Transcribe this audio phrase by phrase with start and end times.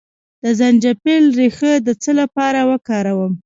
[0.43, 3.33] د زنجبیل ریښه د څه لپاره وکاروم؟